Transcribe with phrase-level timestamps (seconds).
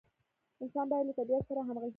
[0.63, 1.89] انسان باید له طبیعت سره همغږي شي.